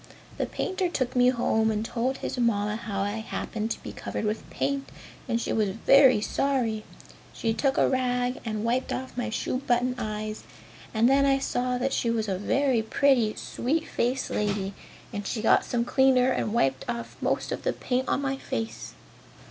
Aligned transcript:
The 0.39 0.47
painter 0.47 0.89
took 0.89 1.15
me 1.15 1.29
home 1.29 1.69
and 1.69 1.85
told 1.85 2.17
his 2.17 2.39
Mamma 2.39 2.75
how 2.75 3.01
I 3.01 3.17
happened 3.19 3.69
to 3.69 3.83
be 3.83 3.91
covered 3.91 4.25
with 4.25 4.49
paint 4.49 4.89
and 5.27 5.39
she 5.39 5.53
was 5.53 5.69
very 5.69 6.21
sorry. 6.21 6.83
She 7.33 7.53
took 7.53 7.77
a 7.77 7.87
rag 7.87 8.39
and 8.43 8.63
wiped 8.63 8.91
off 8.91 9.15
my 9.15 9.29
shoe 9.29 9.57
button 9.59 9.93
eyes 9.99 10.43
and 10.91 11.07
then 11.07 11.27
I 11.27 11.37
saw 11.37 11.77
that 11.77 11.93
she 11.93 12.09
was 12.09 12.27
a 12.27 12.39
very 12.39 12.81
pretty, 12.81 13.35
sweet 13.35 13.87
faced 13.87 14.31
lady 14.31 14.73
and 15.13 15.27
she 15.27 15.39
got 15.39 15.65
some 15.65 15.85
cleaner 15.85 16.31
and 16.31 16.51
wiped 16.51 16.83
off 16.89 17.15
most 17.21 17.51
of 17.51 17.61
the 17.61 17.71
paint 17.73 18.09
on 18.09 18.23
my 18.23 18.37
face. 18.37 18.95